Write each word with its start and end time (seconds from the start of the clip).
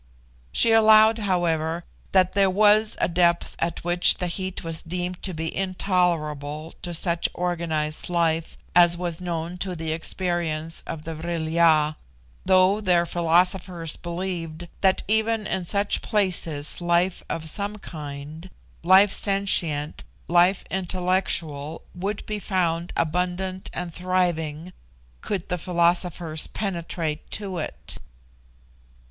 She 0.51 0.71
allowed, 0.71 1.19
however, 1.19 1.83
that 2.11 2.33
there 2.33 2.49
was 2.49 2.97
a 2.99 3.07
depth 3.07 3.55
at 3.59 3.83
which 3.83 4.15
the 4.15 4.25
heat 4.25 4.63
was 4.63 4.81
deemed 4.81 5.21
to 5.21 5.31
be 5.31 5.55
intolerable 5.55 6.73
to 6.81 6.95
such 6.95 7.29
organised 7.35 8.09
life 8.09 8.57
as 8.75 8.97
was 8.97 9.21
known 9.21 9.59
to 9.59 9.75
the 9.75 9.91
experience 9.91 10.81
of 10.87 11.03
the 11.05 11.13
Vril 11.13 11.47
ya, 11.47 11.93
though 12.45 12.81
their 12.81 13.05
philosophers 13.05 13.95
believed 13.95 14.67
that 14.81 15.03
even 15.07 15.45
in 15.45 15.65
such 15.65 16.01
places 16.01 16.81
life 16.81 17.21
of 17.29 17.47
some 17.47 17.77
kind, 17.77 18.49
life 18.81 19.13
sentient, 19.13 20.03
life 20.27 20.65
intellectual, 20.71 21.83
would 21.93 22.25
be 22.25 22.39
found 22.39 22.91
abundant 22.97 23.69
and 23.71 23.93
thriving, 23.93 24.73
could 25.21 25.47
the 25.49 25.59
philosophers 25.59 26.47
penetrate 26.47 27.29
to 27.29 27.59
it. 27.59 27.99